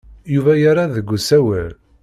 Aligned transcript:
Yuba 0.33 0.53
yerra 0.61 0.85
deg 0.95 1.07
usawal. 1.15 1.71